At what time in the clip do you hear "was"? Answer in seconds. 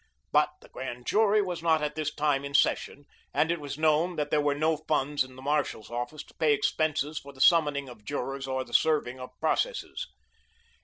1.43-1.61, 3.61-3.77